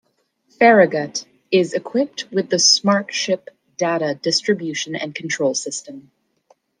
[0.57, 6.09] "Farragut" is equipped with the "Smart Ship" data distribution and control system.